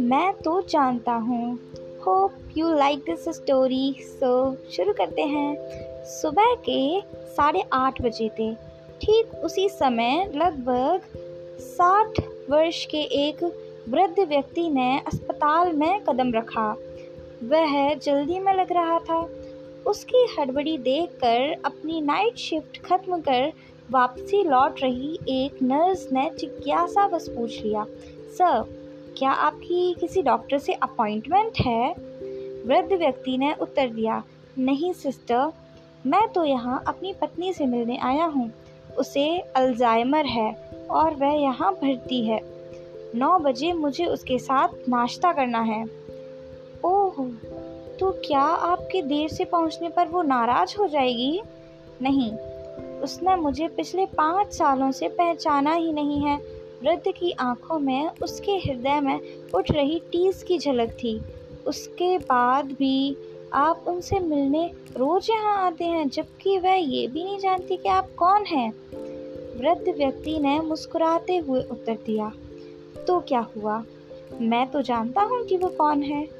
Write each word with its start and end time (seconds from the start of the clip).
मैं 0.00 0.32
तो 0.32 0.62
जानता 0.62 1.12
हूँ। 1.12 1.58
Hope 2.06 2.32
you 2.56 2.74
like 2.74 2.98
this 2.98 3.28
story 3.28 3.96
so 4.00 4.56
शुरू 4.70 4.92
करते 4.92 5.22
हैं। 5.22 5.56
सुबह 6.04 6.54
के 6.54 7.00
साढ़े 7.16 7.62
आठ 7.72 8.02
बजे 8.02 8.28
थे। 8.28 8.54
ठीक 9.00 9.44
उसी 9.44 9.68
समय 9.68 10.32
लगभग 10.34 11.00
साठ 11.60 12.20
वर्ष 12.50 12.84
के 12.84 12.98
एक 12.98 13.44
वृद्ध 13.88 14.20
व्यक्ति 14.28 14.68
ने 14.68 15.00
अस्पताल 15.06 15.72
में 15.72 16.00
कदम 16.00 16.32
रखा। 16.32 16.76
वह 17.44 17.94
जल्दी 17.94 18.38
में 18.38 18.54
लग 18.54 18.72
रहा 18.72 18.98
था। 18.98 19.28
उसकी 19.86 20.26
हड़बड़ी 20.38 20.78
देखकर 20.78 21.62
अपनी 21.64 22.00
नाइट 22.00 22.36
शिफ्ट 22.36 22.82
खत्म 22.82 23.20
कर 23.20 23.52
वापसी 23.90 24.44
लौट 24.44 24.82
रही 24.82 25.18
एक 25.28 25.62
नर्स 25.62 26.08
ने 26.12 26.30
जिज्ञासा 26.38 27.08
बस 27.08 27.28
पूछ 27.28 27.62
लिया, 27.62 27.84
सर, 28.38 28.64
क्या 29.18 29.30
आपकी 29.30 29.94
किसी 30.00 30.22
डॉक्टर 30.22 30.58
से 30.58 30.72
अपॉइंटमेंट 30.72 31.52
है? 31.58 31.94
वृद्ध 32.66 32.92
व्यक्ति 32.92 33.38
ने 33.38 33.54
उत्तर 33.60 33.88
दिया, 33.88 34.22
नहीं, 34.58 34.92
सिस्टर, 34.92 35.52
मैं 36.06 36.28
तो 36.28 36.44
यहाँ 36.44 36.84
अपनी 36.86 37.12
पत्नी 37.12 37.52
से 37.52 37.66
मिलने 37.66 37.96
आया 37.96 38.24
हूँ। 38.24 38.52
उसे 38.98 39.38
अल्जाइमर 39.38 40.26
है 40.26 40.54
और 40.90 41.14
वह 41.14 41.32
यहाँ 41.32 41.72
भर्ती 41.72 42.26
है। 42.26 42.40
नौ 43.14 43.38
बजे 43.38 43.72
मुझे 43.72 44.06
उसके 44.06 44.38
साथ 44.38 44.68
नाश्ता 44.88 45.32
करना 45.32 45.60
है। 45.60 45.84
ओह 46.84 47.28
तो 48.00 48.10
क्या 48.10 48.40
आपके 48.40 49.02
देर 49.02 49.28
से 49.28 49.44
पहुँचने 49.44 49.88
पर 49.88 50.06
वो 50.06 50.22
नाराज़ 50.22 50.76
हो 50.78 50.86
जाएगी? 50.88 51.42
नहीं 52.02 52.32
उसने 53.02 53.36
मुझे 53.36 53.68
पिछले 53.68 54.06
पाँच 54.06 54.52
सालों 54.52 54.90
से 54.92 55.08
पहचाना 55.08 55.72
ही 55.72 55.92
नहीं 55.92 56.20
है। 56.20 56.36
वृद्ध 56.82 57.12
की 57.12 57.30
आँखों 57.30 57.78
में, 57.78 58.10
उसके 58.22 58.52
हृदय 58.52 59.00
में 59.00 59.20
उठ 59.54 59.70
रही 59.70 59.98
टीस 60.12 60.42
की 60.42 60.58
झलक 60.58 60.90
थी। 60.90 61.20
उसके 61.66 62.18
बाद 62.18 62.64
भी 62.66 63.16
आप 63.52 63.84
उनसे 63.88 64.18
मिलने 64.18 64.70
रोज़ 64.96 65.32
यहाँ 65.32 65.66
आते 65.66 65.84
हैं, 65.84 66.08
जबकि 66.08 66.58
वह 66.58 66.74
ये 66.74 67.06
भी 67.06 67.24
नहीं 67.24 67.38
जानती 67.38 67.76
कि 67.76 67.88
आप 67.88 68.08
कौन 68.16 68.44
हैं। 68.44 68.70
वृद्ध 69.58 69.94
व्यक्ति 69.96 70.38
ने 70.38 70.60
मुस्कुराते 70.60 71.36
हुए 71.36 71.62
उत्तर 71.62 71.98
दिया 72.06 72.32
तो 73.06 73.20
क्या 73.20 73.46
हुआ? 73.56 73.84
मैं 74.40 74.66
तो 74.70 74.82
जानता 74.82 75.22
हूँ 75.22 75.44
कि 75.44 75.56
वो 75.56 75.68
कौन 75.68 76.02
है। 76.02 76.39